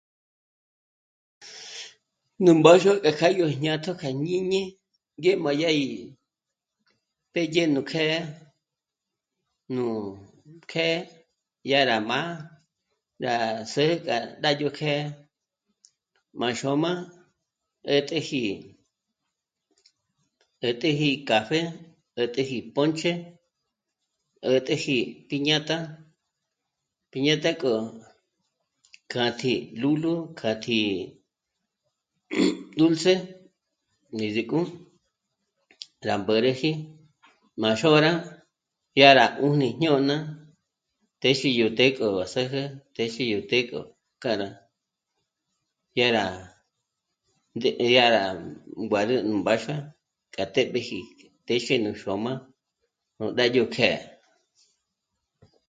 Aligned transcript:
Nú 2.43 2.51
mbáxua 2.59 2.93
k'a 3.03 3.11
kjâ'a 3.17 3.35
yó 3.39 3.45
jñátjo 3.55 3.91
kja 3.99 4.09
jñíñi 4.19 4.61
ngé 5.19 5.31
má 5.43 5.51
dyá 5.59 5.69
gí 5.79 5.89
pédye 7.33 7.63
nú 7.73 7.81
kjë́'ë 7.89 8.17
nú... 9.75 9.85
kjë́'ë 10.71 11.01
dyá 11.67 11.79
rá 11.89 11.97
má 12.09 12.19
rá 13.25 13.35
s'é'e 13.71 13.93
k'a 14.05 14.17
ndá 14.37 14.49
yó 14.59 14.69
kjë́'ë 14.77 15.05
má 16.39 16.47
xôm'a 16.59 16.93
'ä̀t'äji, 17.89 18.41
'ä̀t'äji 20.63 21.09
café, 21.29 21.59
'ä̀t'äji 22.17 22.57
ponche, 22.75 23.11
'ä̀t'äji 24.49 24.95
piñata, 25.29 25.77
piñata 27.11 27.51
k'o 27.61 27.73
kjâ'a 29.11 29.31
tí 29.39 29.53
lúlu 29.81 30.11
kjâ'a 30.39 30.55
tí 30.65 30.77
dulce 32.77 33.13
ngízik'o 34.15 34.59
rá 36.07 36.13
mbä̌reji 36.21 36.71
má 37.61 37.69
xôra 37.79 38.11
dyárá 38.95 39.25
'ùni 39.41 39.67
jñôna 39.79 40.17
téxi 41.21 41.49
yó 41.59 41.67
të́'ë 41.77 41.93
k'o 41.97 42.05
rá 42.19 42.25
s'ä̌jä, 42.33 42.63
téxi 42.95 43.23
yó 43.33 43.39
të́'ë 43.49 43.65
k'o 43.69 43.81
k'âra, 44.21 44.49
dyá 45.95 46.07
rá 46.15 46.25
ndé... 47.55 47.69
dyá 47.89 48.05
rá 48.15 48.23
nguárü 48.83 49.15
nú 49.27 49.35
mbáxua 49.41 49.77
k'a 50.33 50.43
té'b'eji 50.53 50.99
téxe 51.47 51.73
nú 51.83 51.89
xôm'a 52.01 52.33
'ó 53.19 53.23
ndé 53.33 53.45
yó 53.57 53.63
kjë́'ë 53.75 53.99